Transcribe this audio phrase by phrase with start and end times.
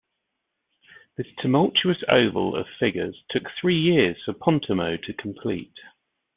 [1.15, 5.77] This tumultuous oval of figures took three years for Pontormo to complete.